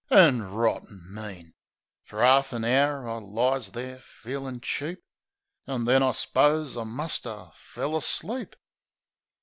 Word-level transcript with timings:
An' 0.09 0.41
rotten 0.41 1.09
mean! 1.13 1.53
Fer 2.05 2.23
'arf 2.23 2.53
an 2.53 2.65
hour 2.65 3.07
I 3.07 3.19
lies 3.19 3.69
there 3.69 3.99
feelin' 3.99 4.59
cheap; 4.59 5.03
An' 5.67 5.85
then 5.85 6.01
I 6.01 6.09
s'pose, 6.09 6.75
I 6.75 6.85
muster 6.85 7.51
fell 7.53 7.95
asleep. 7.95 8.55